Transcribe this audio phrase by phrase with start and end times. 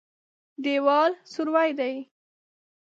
[0.63, 1.95] دېوال سوری دی.